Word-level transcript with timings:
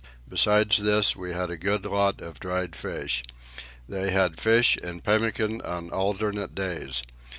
Besides 0.27 0.79
this, 0.81 1.15
we 1.15 1.31
had 1.31 1.51
a 1.51 1.57
good 1.57 1.85
lot 1.85 2.21
of 2.21 2.39
dried 2.39 2.75
fish. 2.75 3.23
They 3.87 4.09
had 4.09 4.39
fish 4.41 4.75
and 4.83 5.03
pemmican 5.03 5.61
on 5.61 5.91
alternate 5.91 6.55
days. 6.55 7.03